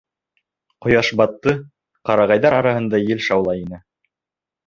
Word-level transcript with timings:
Ҡояш 0.85 1.09
батты, 1.21 1.53
ҡарағайҙар 2.09 2.57
араһында 2.61 3.01
ел 3.05 3.23
шаулай 3.29 3.65
ине. 3.67 3.83